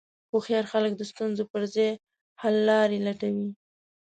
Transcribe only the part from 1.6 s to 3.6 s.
ځای حللارې لټوي.